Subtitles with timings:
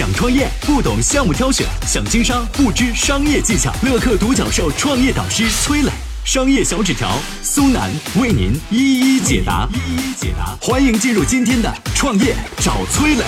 [0.00, 3.70] 想创业不懂项目挑选，想经商不知商业技巧。
[3.82, 5.90] 乐客独角兽创业导师崔磊，
[6.24, 7.06] 商业小纸条
[7.42, 9.68] 苏南为您一一解答。
[9.74, 13.24] 一一解答，欢迎进入今天的创业找崔磊。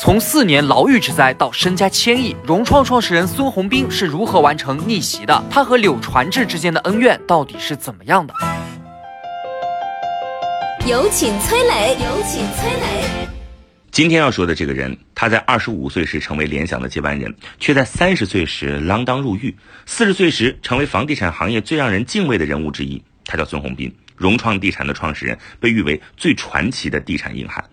[0.00, 5.44] 从四年牢狱之灾到身家千亿，融创创始人孙宏斌是如何完成逆袭的？
[5.50, 8.32] 他和柳传志之间的恩怨到底是怎么样的？
[10.86, 13.26] 有请崔磊，有请崔磊。
[13.90, 23.02] 今天要说的这个人，他在二十五岁时成为联想的接班人，却在三十岁时锒铛入狱，四十岁时成为房地产行业最让人敬畏的人物之一。
[23.24, 27.64] 他叫孙宏斌，融创地产的创始人，被誉为最传奇的地产硬汉。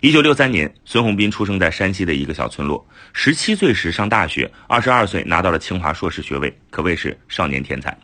[0.00, 2.84] 一九六三年，孙宏斌出生在山西的一个小村落。
[3.12, 7.96] 十七岁时上大学，二十二岁拿到了清华硕士学位，可谓是少年天才。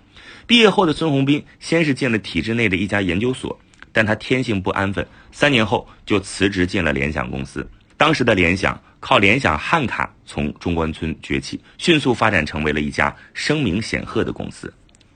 [0.46, 3.58] 毕业后的孙宏斌先是进了体制内的一家研究所，
[3.96, 7.66] 但他天性不安分，三年后就辞职进了联想公司。
[7.96, 14.70] 当时的联想靠联想汉卡从中关村崛起，迅速发展成为了一家声名显赫的公司。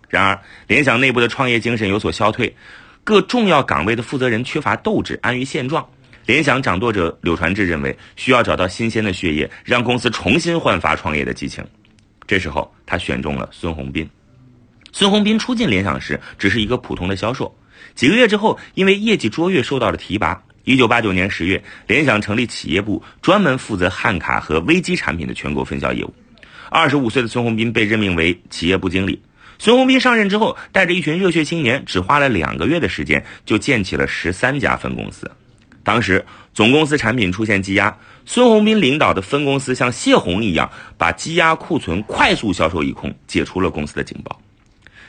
[0.09, 2.57] 然而，联想内部的创业精神有所消退，
[3.05, 5.87] 各重要岗位的负责人缺乏斗志，安于现状。
[6.25, 11.63] 联想掌舵者柳传志认为，需要找到新鲜的血液，让公司重新焕发创业的激情。
[12.27, 14.09] 这时候，他选中了孙宏斌。
[14.91, 17.55] 孙宏斌初进联想时，只是一个普通的销售。
[17.95, 20.43] 几个月之后，因为业绩卓越，受到了提拔。
[20.65, 26.15] 一九八九年十月，联想成立企业部，专门负责汉卡和微机产品的全国分销业务。
[26.71, 29.21] 二十五岁的孙宏斌被任命为企业部经理。
[29.59, 35.31] 孙宏斌上任之后，带着一群热血青年，只花了两个月的时间，就建起了十三家分公司。
[35.83, 44.41] 当时总公司产品出现积压，孙宏斌领导的分公司像泄洪一样，把积压库存快速销售一空，解除了公司的警报。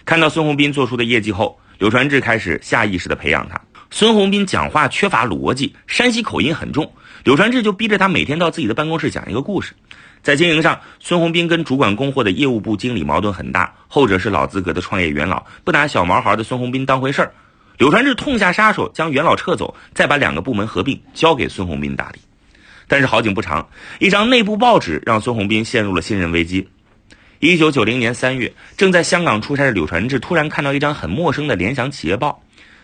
[0.03, 3.59] 看到孙宏斌做出的业绩后，柳传志开始下意识地培养他。
[3.89, 6.93] 孙宏斌讲话缺乏逻辑，山西口音很重，
[7.23, 9.73] 柳传志就逼着他每天到自己的办公室讲一个故事。
[10.21, 17.33] 在经营上，孙宏斌跟主管供货的业务部经理矛盾很大，后者是老资格的创业元老，不拿小毛孩的孙宏斌当回事儿。
[17.79, 22.19] 柳传志痛下杀手，将元老撤走，再把两个部门合并，交给孙宏斌打理。
[22.87, 26.69] 但是好景不长，一张内部报纸让孙宏斌陷入了信任危机。
[27.41, 32.39] 一九九零年三月，正在香港出差的柳传志突然看到一张很陌生的联想企业报，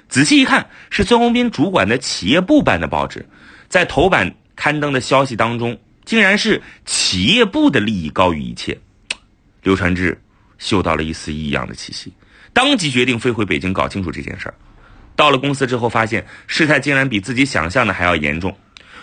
[0.09, 3.23] 仔细一看，是孙宏斌主管的企业部办的报纸，
[3.69, 8.75] 在头版刊登的消息当中，竟然是企业部的利益高于一切。
[9.61, 10.19] 柳传志
[10.57, 12.11] 嗅到了一丝异样的气息，
[12.51, 14.55] 当即决定飞回北京搞清楚这件事儿。
[15.15, 18.57] 到了公司之后，发现事态竟然比自己想象的还要严重。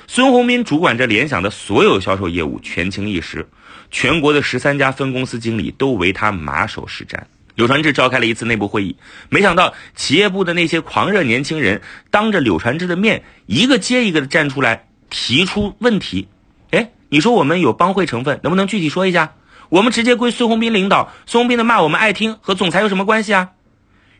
[0.06, 3.48] 孙宏斌主管着联想的所有销售业务，权倾一时，
[3.90, 7.18] 全国的十三家分公司经理都为他马首是瞻。
[7.54, 8.96] 柳传志召开了一次内部会议，
[9.30, 16.28] 没想到企业部的那些狂热年轻人，当着柳传志的面，一个接一个的站出来提出问题。
[16.70, 19.34] 哎，你说我们有帮会成分，能不能具体说一下？
[19.70, 23.50] 我们直接归孙宏斌领导，孙宏斌的骂我们爱听，和总裁有什么关系啊？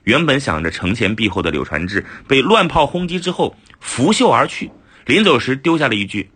[0.05, 4.71] 原本想着承前避后的柳传志被乱炮轰击之后拂袖而去，
[5.07, 6.31] 临走时丢下了一句：“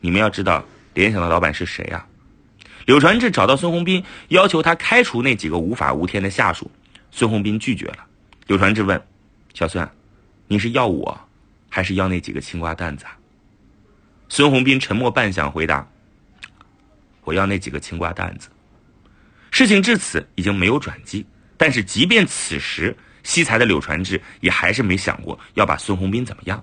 [0.00, 0.64] 你们要知道
[0.94, 2.06] 联想的老板是谁啊？”
[2.86, 6.70] 柳传志找到孙宏斌，要求他开除那几个无法无天的下属。
[7.10, 8.06] 孙宏斌拒绝了。
[8.46, 9.02] 柳传志问
[9.54, 9.88] ：“小孙，
[10.46, 11.18] 你是要我，
[11.68, 13.04] 还是要那几个青瓜蛋子？”
[14.28, 15.88] 孙宏斌沉默半晌，回答
[17.24, 18.48] ：“我要那几个青瓜蛋子。”
[19.50, 21.26] 事情至此已经没有转机。
[21.56, 26.62] 但是，即便此时，惜才的柳传志也还是没想过要把孙宏斌怎么样。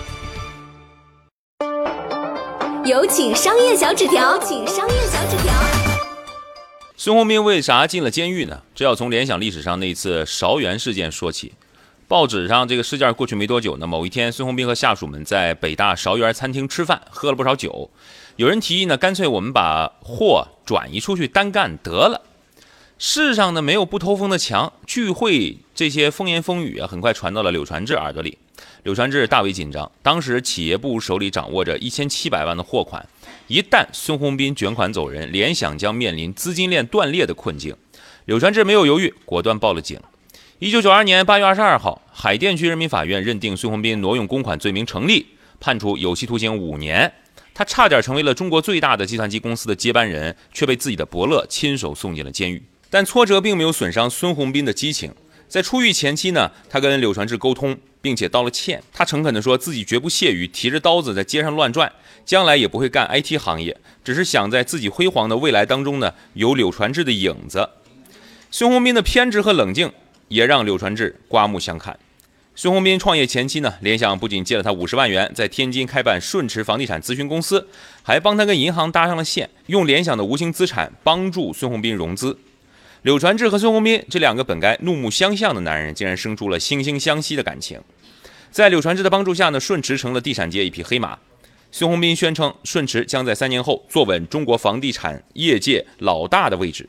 [2.83, 5.53] 有请商业小纸条，请商业小纸条。
[6.97, 8.63] 孙宏斌为啥进了监狱呢？
[8.73, 11.53] 这要从联想历史上那一次韶园事件说起。
[12.07, 17.91] 报纸上这个事件过去没多久呢，某一天，孙宏斌和下属们在北大韶园餐厅吃饭，喝了不少酒。
[18.37, 22.21] 有人提议呢，干脆我们把货转移出去单干得了。
[22.97, 28.39] 世上呢没有不透风的墙，聚会这些风言风语啊，很快传到了柳传志耳朵里。
[28.83, 33.07] 柳传志大为紧张，当时企业部手里掌握着一千七百万的货款，
[33.47, 37.75] 一旦孙宏斌卷款走人，联想将面临资金链断裂的困境。
[38.25, 39.99] 柳传志没有犹豫，果断报了警。
[40.59, 45.25] 一九九二年八月二十二号，海淀区人民法院认定孙宏斌挪用公款罪名成立，
[45.59, 47.11] 判处有期徒刑五年。
[47.53, 52.63] 他差点成为了中国最大的计算机公司的接班人，却被自己的伯乐亲手送进了监狱。
[52.89, 55.13] 但挫折并没有损伤孙宏斌的激情。
[55.47, 58.81] 在出狱前期呢，他跟柳传志沟通，并且道了歉。
[58.91, 61.91] 他诚恳地说自己绝不屑于提着刀子在街上乱转，
[62.25, 67.69] 将来也不会干 IT 行业，只是想在自己辉煌的未来当中呢有柳传志的影子。
[68.49, 69.91] 孙宏斌的偏执和冷静
[70.27, 71.97] 也让柳传志刮目相看。
[72.53, 77.65] 孙宏斌创业前期呢，联想不仅借了他五十万元在天津开办顺驰房地产咨询公司，
[78.03, 82.37] 还帮他跟银行搭上了线，用联想的无形资产帮助孙宏斌融资。
[83.03, 87.81] 柳传志和孙宏斌这两个本该怒目相向的男人，竟然生出了惺惺相惜的感情。
[88.51, 91.17] 在柳传志的帮助下呢，顺驰成了地产界一匹黑马。
[91.71, 96.87] 孙宏斌宣称，顺驰将在三年后坐稳中国房地产业界老大的位置。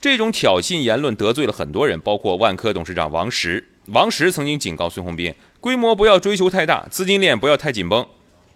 [0.00, 3.64] 这种挑衅言论得罪了很多人，包括万科董事长王石。
[3.86, 8.04] 王石曾经警告孙宏斌，规模不要追求太大，资金链不要太紧绷。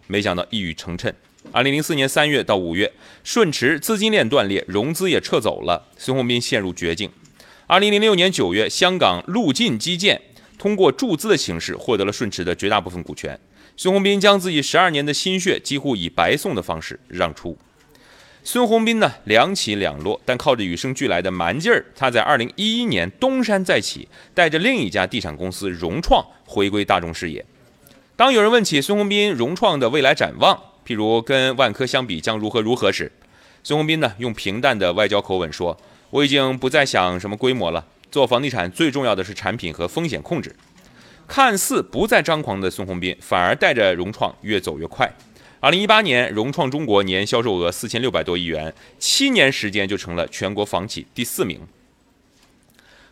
[0.08, 1.12] 没想到一语成谶。
[1.52, 2.93] 二零零四年三月到五月，
[3.25, 7.10] 顺驰资金链断裂，融资也撤走了，孙宏斌陷入绝境。
[7.66, 10.20] 二零零六年九月，香港陆进基建
[10.58, 13.38] 通过注资的形式获得了顺驰的绝大部分股权，
[13.76, 17.56] 孙宏斌将自己十二年的心血几乎以白送的方式让出。
[18.44, 27.44] 孙宏斌呢，两起两落，但靠着与生俱来的蛮劲儿，他在二零一一年东山再起，带着另一家地产公司融创回归大众视野。
[28.14, 33.11] 当有人问起孙宏斌融创的未来展望，譬如跟万科相比将如何如何时，
[33.65, 35.77] 孙宏斌呢用平淡的外交口吻说
[36.11, 40.55] ：“我已经不再想什么规模了，做房地产最重要的是产品和风险控制。”
[41.27, 45.12] 看似不再张狂的孙宏斌，反而带着融创越走越快。
[45.59, 51.59] 二零一八年，融创中国年销售额四千六百多亿元，七年时间就成了全国房企第四名。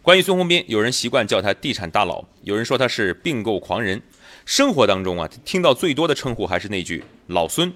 [0.04, 4.02] 关于孙宏斌，有人习惯叫他地产大佬，有人说他是并购狂人。
[4.44, 7.72] 生活当中啊，听到最多的称呼还是那句“老孙”。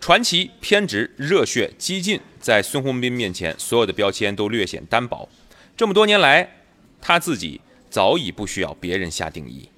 [0.00, 5.28] 传奇、偏执、热血、激进，在孙宏斌面前，所有的标签都略显单薄。
[5.76, 6.50] 这么多年来，
[6.98, 7.60] 他自己
[7.90, 9.68] 早已不需要别人下定义。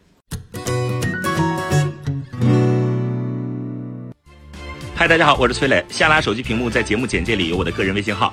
[4.94, 5.84] 嗨，大家好，我是崔磊。
[5.88, 8.32] 下拉手机屏幕，在节目简介里有我的个人微信号。